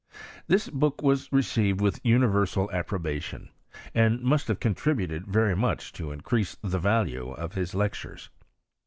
Thaa 0.49 0.71
book 0.73 1.03
was 1.03 1.31
received 1.31 1.79
with 1.79 2.03
universal 2.03 2.71
approbation, 2.71 3.51
and 3.93 4.19
must 4.23 4.47
have 4.47 4.59
contributed 4.59 5.27
very 5.27 5.55
much 5.55 5.93
to 5.93 6.11
increase 6.11 6.57
the 6.63 6.79
value 6.79 7.29
of 7.33 7.53
his 7.53 7.75
lectures. 7.75 8.31